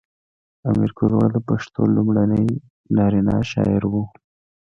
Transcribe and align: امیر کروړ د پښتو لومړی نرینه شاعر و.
امیر 0.69 0.91
کروړ 0.97 1.27
د 1.33 1.37
پښتو 1.49 1.81
لومړی 1.95 2.25
نرینه 2.95 3.35
شاعر 3.51 3.83
و. 3.91 3.93